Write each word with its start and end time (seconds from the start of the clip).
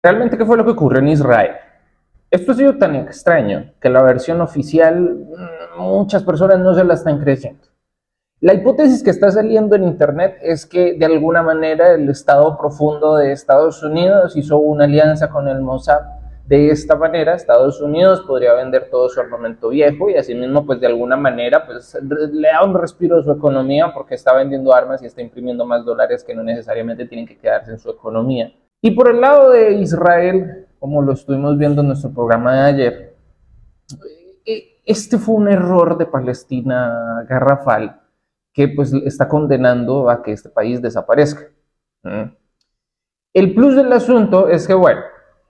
Realmente, 0.00 0.38
¿qué 0.38 0.44
fue 0.44 0.56
lo 0.56 0.64
que 0.64 0.70
ocurrió 0.70 1.00
en 1.00 1.08
Israel? 1.08 1.56
Esto 2.30 2.52
ha 2.52 2.54
sido 2.54 2.78
tan 2.78 2.94
extraño 2.94 3.72
que 3.80 3.88
la 3.88 4.00
versión 4.02 4.40
oficial 4.40 5.00
mm, 5.00 5.80
muchas 5.80 6.22
personas 6.22 6.60
no 6.60 6.72
se 6.72 6.84
la 6.84 6.94
están 6.94 7.18
creyendo. 7.18 7.66
La 8.40 8.54
hipótesis 8.54 9.02
que 9.02 9.10
está 9.10 9.32
saliendo 9.32 9.74
en 9.74 9.82
Internet 9.82 10.36
es 10.40 10.66
que 10.66 10.94
de 10.94 11.04
alguna 11.04 11.42
manera 11.42 11.94
el 11.94 12.08
Estado 12.08 12.56
profundo 12.56 13.16
de 13.16 13.32
Estados 13.32 13.82
Unidos 13.82 14.36
hizo 14.36 14.58
una 14.58 14.84
alianza 14.84 15.30
con 15.30 15.48
el 15.48 15.60
Mossad. 15.60 16.02
De 16.46 16.70
esta 16.70 16.94
manera, 16.94 17.34
Estados 17.34 17.80
Unidos 17.80 18.20
podría 18.20 18.54
vender 18.54 18.88
todo 18.90 19.08
su 19.08 19.20
armamento 19.20 19.70
viejo 19.70 20.08
y 20.08 20.14
asimismo, 20.14 20.64
pues 20.64 20.80
de 20.80 20.86
alguna 20.86 21.16
manera, 21.16 21.66
pues 21.66 21.98
le 22.00 22.48
da 22.48 22.62
un 22.64 22.74
respiro 22.74 23.18
a 23.18 23.22
su 23.24 23.32
economía 23.32 23.92
porque 23.92 24.14
está 24.14 24.32
vendiendo 24.32 24.72
armas 24.72 25.02
y 25.02 25.06
está 25.06 25.20
imprimiendo 25.20 25.66
más 25.66 25.84
dólares 25.84 26.22
que 26.22 26.36
no 26.36 26.44
necesariamente 26.44 27.04
tienen 27.06 27.26
que 27.26 27.36
quedarse 27.36 27.72
en 27.72 27.78
su 27.80 27.90
economía. 27.90 28.52
Y 28.80 28.92
por 28.92 29.08
el 29.08 29.20
lado 29.20 29.50
de 29.50 29.72
Israel, 29.72 30.66
como 30.78 31.02
lo 31.02 31.12
estuvimos 31.12 31.58
viendo 31.58 31.80
en 31.80 31.88
nuestro 31.88 32.10
programa 32.10 32.54
de 32.54 32.60
ayer, 32.60 33.16
eh, 34.44 34.80
este 34.84 35.18
fue 35.18 35.34
un 35.34 35.48
error 35.48 35.98
de 35.98 36.06
Palestina 36.06 37.24
garrafal 37.28 38.00
que 38.52 38.68
pues 38.68 38.92
está 38.92 39.28
condenando 39.28 40.08
a 40.08 40.22
que 40.22 40.32
este 40.32 40.48
país 40.48 40.80
desaparezca. 40.80 41.48
El 43.34 43.54
plus 43.54 43.74
del 43.74 43.92
asunto 43.92 44.48
es 44.48 44.66
que, 44.66 44.74
bueno, 44.74 45.00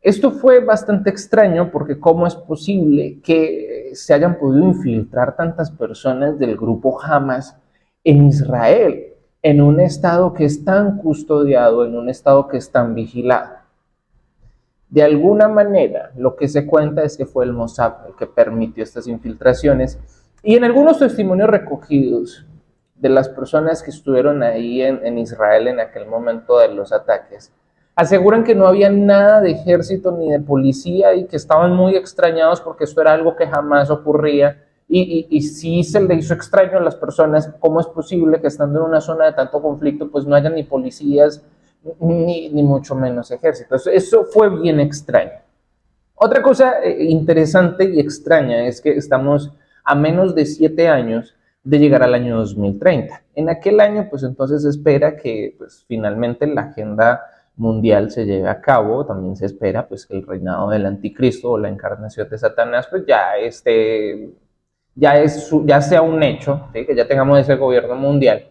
esto 0.00 0.32
fue 0.32 0.58
bastante 0.64 1.10
extraño 1.10 1.70
porque 1.70 1.98
cómo 2.00 2.26
es 2.26 2.34
posible 2.34 3.20
que 3.22 3.92
se 3.94 4.14
hayan 4.14 4.38
podido 4.38 4.66
infiltrar 4.66 5.36
tantas 5.36 5.70
personas 5.70 6.38
del 6.38 6.56
grupo 6.56 7.00
Hamas 7.00 7.56
en 8.02 8.26
Israel 8.26 9.11
en 9.42 9.60
un 9.60 9.80
estado 9.80 10.32
que 10.34 10.44
es 10.44 10.64
tan 10.64 10.98
custodiado, 10.98 11.84
en 11.84 11.96
un 11.96 12.08
estado 12.08 12.46
que 12.46 12.58
es 12.58 12.70
tan 12.70 12.94
vigilado. 12.94 13.56
De 14.88 15.02
alguna 15.02 15.48
manera, 15.48 16.12
lo 16.16 16.36
que 16.36 16.48
se 16.48 16.66
cuenta 16.66 17.02
es 17.02 17.16
que 17.16 17.26
fue 17.26 17.44
el 17.44 17.52
Mossad 17.52 18.06
el 18.06 18.14
que 18.14 18.26
permitió 18.26 18.84
estas 18.84 19.06
infiltraciones 19.08 19.98
y 20.42 20.56
en 20.56 20.64
algunos 20.64 20.98
testimonios 20.98 21.48
recogidos 21.48 22.46
de 22.94 23.08
las 23.08 23.28
personas 23.28 23.82
que 23.82 23.90
estuvieron 23.90 24.42
ahí 24.42 24.80
en, 24.82 25.18
Israel 25.18 25.66
en 25.66 25.80
aquel 25.80 26.06
momento 26.06 26.58
de 26.58 26.68
los 26.68 26.92
ataques, 26.92 27.52
aseguran 27.96 28.44
que 28.44 28.54
no 28.54 28.66
había 28.66 28.90
nada 28.90 29.40
de 29.40 29.50
ejército 29.50 30.12
ni 30.12 30.30
de 30.30 30.40
policía 30.40 31.14
y 31.14 31.24
que 31.24 31.36
estaban 31.36 31.74
muy 31.74 31.96
extrañados 31.96 32.60
porque 32.60 32.84
esto 32.84 33.00
era 33.00 33.12
algo 33.12 33.34
que 33.34 33.48
jamás 33.48 33.90
ocurría 33.90 34.62
y, 34.94 35.26
y, 35.30 35.40
sí 35.40 35.82
se 35.84 36.00
le 36.02 36.16
hizo 36.16 36.34
extraño 36.34 36.76
a 36.76 36.82
las 36.82 36.96
personas 36.96 37.50
cómo 37.60 37.80
es 37.80 37.86
posible 37.86 38.40
que 38.40 38.48
estando 38.48 38.80
en 38.80 38.86
una 38.86 39.00
zona 39.00 39.24
de 39.24 39.32
tanto 39.32 39.62
conflicto, 39.62 40.10
pues 40.10 40.26
no 40.26 40.34
haya 40.34 40.50
ni 40.50 40.64
policías 40.64 41.42
ni, 42.00 42.50
ni 42.50 42.62
mucho 42.62 42.94
menos 42.94 43.30
ejército. 43.30 43.76
Eso, 43.76 44.24
fue 44.24 44.50
bien 44.60 44.80
extraño. 44.80 45.32
Otra 46.14 46.42
cosa 46.42 46.82
eh, 46.82 47.04
interesante 47.04 47.84
y 47.84 48.00
extraña 48.00 48.66
es 48.66 48.80
que 48.80 48.90
estamos 48.90 49.52
a 49.84 49.94
menos 49.94 50.34
de 50.34 50.44
siete 50.44 50.88
años 50.88 51.34
de 51.64 51.78
llegar 51.78 52.02
al 52.02 52.14
año 52.14 52.36
2030. 52.36 53.22
En 53.34 53.48
aquel 53.48 53.80
año, 53.80 54.08
pues 54.10 54.22
entonces 54.24 54.62
se 54.62 54.68
espera 54.68 55.16
que 55.16 55.54
pues, 55.56 55.84
finalmente 55.88 56.46
la 56.46 56.62
agenda 56.62 57.22
mundial 57.56 58.10
se 58.10 58.24
lleve 58.24 58.48
a 58.48 58.60
cabo, 58.60 59.04
también 59.06 59.36
se 59.36 59.46
espera 59.46 59.86
pues 59.86 60.06
que 60.06 60.16
el 60.16 60.26
reinado 60.26 60.70
del 60.70 60.86
anticristo 60.86 61.52
o 61.52 61.58
la 61.58 61.68
encarnación 61.68 62.28
de 62.28 62.38
Satanás 62.38 62.88
pues 62.90 63.04
ya 63.06 63.36
esté 63.36 64.30
ya, 64.94 65.18
es, 65.18 65.50
ya 65.64 65.80
sea 65.80 66.02
un 66.02 66.22
hecho, 66.22 66.68
que 66.72 66.94
ya 66.94 67.06
tengamos 67.06 67.38
ese 67.38 67.56
gobierno 67.56 67.94
mundial. 67.94 68.48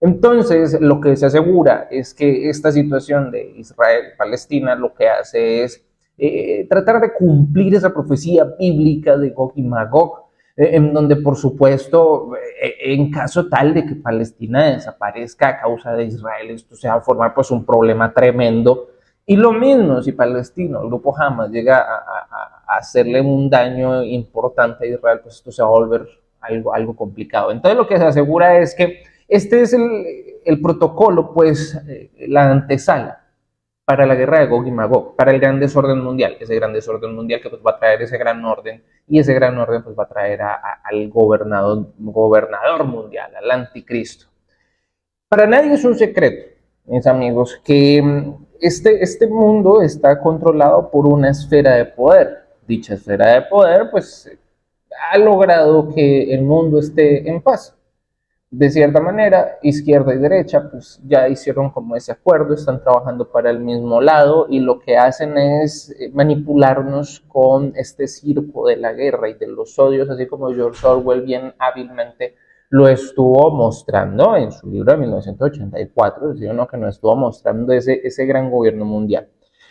Entonces, 0.00 0.78
lo 0.80 1.00
que 1.00 1.16
se 1.16 1.26
asegura 1.26 1.88
es 1.90 2.12
que 2.14 2.48
esta 2.50 2.70
situación 2.70 3.30
de 3.30 3.54
Israel-Palestina 3.56 4.74
lo 4.74 4.92
que 4.94 5.08
hace 5.08 5.64
es 5.64 5.82
eh, 6.18 6.66
tratar 6.68 7.00
de 7.00 7.12
cumplir 7.12 7.74
esa 7.74 7.92
profecía 7.92 8.44
bíblica 8.58 9.16
de 9.16 9.30
Gog 9.30 9.52
y 9.56 9.62
Magog, 9.62 10.24
eh, 10.56 10.70
en 10.72 10.92
donde, 10.92 11.16
por 11.16 11.36
supuesto, 11.36 12.32
eh, 12.36 12.92
en 12.92 13.10
caso 13.10 13.48
tal 13.48 13.72
de 13.74 13.86
que 13.86 13.96
Palestina 13.96 14.74
desaparezca 14.74 15.48
a 15.48 15.60
causa 15.60 15.92
de 15.94 16.04
Israel, 16.04 16.50
esto 16.50 16.76
se 16.76 16.88
va 16.88 16.94
a 16.94 17.00
formar 17.00 17.34
pues 17.34 17.50
un 17.50 17.64
problema 17.64 18.12
tremendo 18.12 18.88
y 19.26 19.36
lo 19.36 19.52
mismo 19.52 20.02
si 20.02 20.12
Palestino, 20.12 20.82
el 20.82 20.88
grupo 20.88 21.16
Hamas, 21.18 21.50
llega 21.50 21.78
a, 21.78 22.43
hacerle 22.66 23.20
un 23.20 23.48
daño 23.50 24.02
importante 24.02 24.84
a 24.84 24.88
Israel, 24.88 25.20
pues 25.22 25.36
esto 25.36 25.52
se 25.52 25.62
va 25.62 25.68
a 25.68 25.72
volver 25.72 26.08
algo, 26.40 26.94
complicado. 26.96 27.50
Entonces 27.50 27.76
lo 27.76 27.86
que 27.86 27.98
se 27.98 28.04
asegura 28.04 28.58
es 28.58 28.74
que 28.74 29.02
este 29.28 29.62
es 29.62 29.72
el, 29.72 30.60
protocolo, 30.60 31.32
pues 31.32 31.74
eh, 31.88 32.10
la 32.28 32.50
antesala 32.50 33.24
para 33.84 34.06
la 34.06 34.14
guerra 34.14 34.40
de 34.40 34.46
Gog 34.46 34.66
y 34.66 34.70
Magog, 34.70 35.14
para 35.14 35.30
el 35.30 35.40
gran 35.40 35.60
desorden 35.60 36.02
mundial, 36.02 36.36
ese 36.40 36.54
gran 36.54 36.72
desorden 36.72 37.14
mundial 37.14 37.40
que 37.40 37.50
pues, 37.50 37.62
va 37.64 37.72
a 37.72 37.78
traer 37.78 38.02
ese 38.02 38.16
gran 38.16 38.42
orden 38.44 38.82
y 39.06 39.18
ese 39.18 39.34
gran 39.34 39.58
orden 39.58 39.82
pues, 39.82 39.96
va 39.98 40.04
a 40.04 40.08
traer 40.08 40.40
al 40.42 41.08
gobernador, 41.10 41.92
gobernador 41.98 42.84
mundial, 42.84 43.34
al 43.36 43.50
anticristo. 43.50 44.26
Para 45.28 45.46
nadie 45.46 45.74
es 45.74 45.84
un 45.84 45.96
secreto, 45.96 46.54
mis 46.86 47.06
amigos, 47.06 47.60
que 47.64 48.00
mm, 48.00 48.44
este, 48.60 49.02
este 49.02 49.26
mundo 49.26 49.82
está 49.82 50.18
controlado 50.20 50.90
por 50.90 51.06
una 51.06 51.30
esfera 51.30 51.74
de 51.74 51.86
poder. 51.86 52.43
Dicha 52.66 52.94
esfera 52.94 53.34
de 53.34 53.42
poder, 53.42 53.90
pues, 53.90 54.30
ha 55.10 55.18
logrado 55.18 55.88
que 55.94 56.34
el 56.34 56.42
mundo 56.42 56.78
esté 56.78 57.28
en 57.28 57.42
paz. 57.42 57.76
De 58.50 58.70
cierta 58.70 59.00
manera, 59.00 59.58
izquierda 59.62 60.14
y 60.14 60.18
derecha, 60.18 60.70
pues 60.70 61.00
ya 61.04 61.28
hicieron 61.28 61.70
como 61.70 61.96
ese 61.96 62.12
acuerdo, 62.12 62.54
están 62.54 62.80
trabajando 62.80 63.28
para 63.28 63.50
el 63.50 63.58
mismo 63.58 64.00
lado 64.00 64.46
y 64.48 64.60
lo 64.60 64.78
que 64.78 64.96
hacen 64.96 65.36
es 65.36 65.90
eh, 65.98 66.10
manipularnos 66.14 67.24
con 67.26 67.72
este 67.74 68.06
circo 68.06 68.68
de 68.68 68.76
la 68.76 68.92
guerra 68.92 69.28
y 69.28 69.34
de 69.34 69.48
los 69.48 69.76
odios, 69.76 70.08
así 70.08 70.28
como 70.28 70.54
George 70.54 70.86
Orwell 70.86 71.22
bien 71.22 71.52
hábilmente 71.58 72.36
lo 72.70 72.88
estuvo 72.88 73.50
mostrando 73.50 74.36
en 74.36 74.52
su 74.52 74.68
libro 74.68 74.92
de 74.92 74.98
1984, 74.98 76.30
es 76.30 76.34
decir, 76.34 76.50
uno 76.50 76.66
que 76.66 76.76
nos 76.76 76.94
estuvo 76.96 77.16
mostrando 77.16 77.72
ese, 77.72 78.00
ese 78.04 78.24
gran 78.26 78.50
gobierno 78.50 78.84
mundial. 78.84 79.28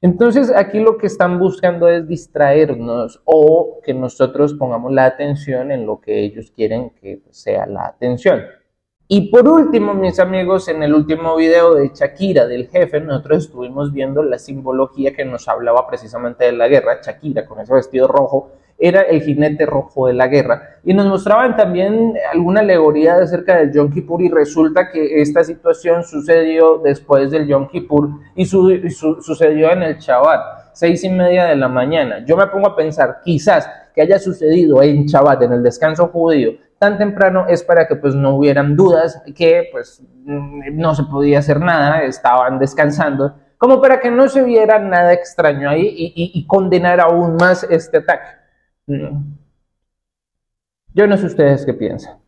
Entonces, 0.00 0.52
aquí 0.54 0.80
lo 0.80 0.98
que 0.98 1.06
están 1.06 1.38
buscando 1.38 1.88
es 1.88 2.06
distraernos 2.06 3.20
o 3.24 3.80
que 3.82 3.94
nosotros 3.94 4.54
pongamos 4.54 4.92
la 4.92 5.06
atención 5.06 5.72
en 5.72 5.86
lo 5.86 6.00
que 6.00 6.20
ellos 6.20 6.52
quieren 6.54 6.90
que 6.90 7.22
sea 7.30 7.66
la 7.66 7.86
atención. 7.86 8.42
Y 9.08 9.30
por 9.30 9.48
último, 9.48 9.94
mis 9.94 10.18
amigos, 10.18 10.68
en 10.68 10.82
el 10.82 10.92
último 10.92 11.36
video 11.36 11.74
de 11.74 11.92
Shakira, 11.94 12.46
del 12.46 12.68
jefe, 12.68 13.00
nosotros 13.00 13.44
estuvimos 13.44 13.92
viendo 13.92 14.22
la 14.22 14.38
simbología 14.38 15.14
que 15.14 15.24
nos 15.24 15.46
hablaba 15.46 15.86
precisamente 15.86 16.44
de 16.44 16.52
la 16.52 16.66
guerra. 16.66 17.00
Shakira 17.00 17.46
con 17.46 17.60
ese 17.60 17.72
vestido 17.72 18.08
rojo 18.08 18.50
era 18.78 19.02
el 19.02 19.22
jinete 19.22 19.66
rojo 19.66 20.06
de 20.06 20.14
la 20.14 20.28
guerra. 20.28 20.78
Y 20.84 20.94
nos 20.94 21.06
mostraban 21.06 21.56
también 21.56 22.14
alguna 22.32 22.60
alegoría 22.60 23.16
acerca 23.16 23.56
del 23.56 23.72
Yom 23.72 23.90
Kippur 23.90 24.22
y 24.22 24.28
resulta 24.28 24.90
que 24.90 25.20
esta 25.20 25.42
situación 25.44 26.04
sucedió 26.04 26.78
después 26.78 27.30
del 27.30 27.46
Yom 27.46 27.68
Kippur 27.68 28.10
y, 28.34 28.44
sucedió 28.44 29.70
en 29.72 29.82
el 29.82 29.98
Shabbat, 29.98 30.72
seis 30.72 31.02
y 31.04 31.08
media 31.08 31.46
de 31.46 31.56
la 31.56 31.68
mañana. 31.68 32.24
Yo 32.24 32.36
me 32.36 32.46
pongo 32.46 32.68
a 32.68 32.76
pensar, 32.76 33.20
quizás 33.24 33.68
que 33.94 34.02
haya 34.02 34.18
sucedido 34.18 34.82
en 34.82 35.06
Shabbat, 35.06 35.42
en 35.42 35.52
el 35.54 35.62
descanso 35.62 36.08
judío, 36.08 36.52
tan 36.78 36.98
temprano 36.98 37.46
es 37.48 37.62
para 37.62 37.86
que 37.88 37.96
pues 37.96 38.14
no 38.14 38.36
hubieran 38.36 38.76
dudas 38.76 39.22
que 39.34 39.68
pues 39.72 40.02
mm, 40.24 40.76
no 40.76 40.94
se 40.94 41.04
podía 41.04 41.38
hacer 41.38 41.60
nada, 41.60 42.02
estaban 42.02 42.58
descansando, 42.58 43.34
como 43.58 43.80
para 43.80 44.00
que 44.00 44.10
no 44.10 44.28
se 44.28 44.42
viera 44.42 44.78
nada 44.78 45.12
extraño 45.12 45.70
ahí 45.70 46.12
y, 46.14 46.46
condenar 46.46 47.00
aún 47.00 47.36
más 47.36 47.64
este 47.64 47.98
ataque. 47.98 48.28
Yo 50.94 51.06
no 51.06 51.16
sé 51.16 51.26
ustedes 51.26 51.64
qué 51.64 51.74
piensan. 51.74 52.18